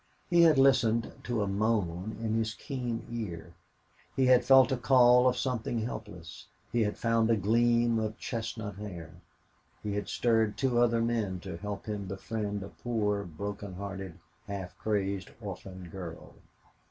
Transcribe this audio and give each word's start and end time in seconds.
He 0.31 0.41
had 0.41 0.57
listened 0.57 1.11
to 1.25 1.43
a 1.43 1.47
moan 1.47 2.17
in 2.19 2.33
his 2.33 2.55
keen 2.55 3.05
ear; 3.11 3.53
he 4.15 4.25
had 4.25 4.43
felt 4.43 4.71
a 4.71 4.77
call 4.77 5.27
of 5.27 5.37
something 5.37 5.77
helpless; 5.83 6.47
he 6.71 6.81
had 6.81 6.97
found 6.97 7.29
a 7.29 7.35
gleam 7.35 7.99
of 7.99 8.17
chestnut 8.17 8.77
hair; 8.77 9.11
he 9.83 9.93
had 9.93 10.09
stirred 10.09 10.57
two 10.57 10.79
other 10.79 11.03
men 11.03 11.39
to 11.41 11.55
help 11.55 11.85
him 11.85 12.05
befriend 12.05 12.63
a 12.63 12.69
poor, 12.69 13.25
broken 13.25 13.75
hearted, 13.75 14.17
half 14.47 14.75
crazed 14.79 15.29
orphan 15.39 15.87
girl. 15.91 16.33